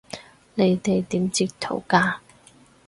[0.55, 2.15] 你哋點截圖㗎？